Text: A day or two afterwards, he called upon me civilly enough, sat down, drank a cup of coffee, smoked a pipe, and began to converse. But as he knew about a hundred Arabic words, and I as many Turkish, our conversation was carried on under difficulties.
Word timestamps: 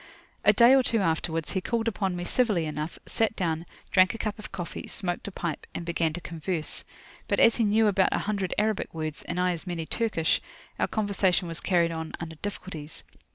A 0.43 0.51
day 0.51 0.73
or 0.73 0.81
two 0.81 0.97
afterwards, 0.99 1.51
he 1.51 1.61
called 1.61 1.87
upon 1.87 2.15
me 2.15 2.23
civilly 2.25 2.65
enough, 2.65 2.97
sat 3.05 3.35
down, 3.35 3.67
drank 3.91 4.15
a 4.15 4.17
cup 4.17 4.39
of 4.39 4.51
coffee, 4.51 4.87
smoked 4.87 5.27
a 5.27 5.31
pipe, 5.31 5.67
and 5.75 5.85
began 5.85 6.11
to 6.13 6.19
converse. 6.21 6.83
But 7.27 7.39
as 7.39 7.57
he 7.57 7.65
knew 7.65 7.85
about 7.85 8.09
a 8.11 8.17
hundred 8.25 8.55
Arabic 8.57 8.95
words, 8.95 9.21
and 9.25 9.39
I 9.39 9.51
as 9.51 9.67
many 9.67 9.85
Turkish, 9.85 10.41
our 10.79 10.87
conversation 10.87 11.47
was 11.47 11.59
carried 11.59 11.91
on 11.91 12.13
under 12.19 12.35
difficulties. 12.37 13.03